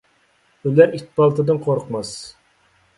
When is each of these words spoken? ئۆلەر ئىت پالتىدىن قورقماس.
ئۆلەر 0.69 0.97
ئىت 0.99 1.05
پالتىدىن 1.21 1.63
قورقماس. 1.69 2.19